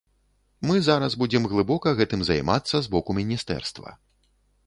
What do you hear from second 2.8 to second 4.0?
з боку міністэрства.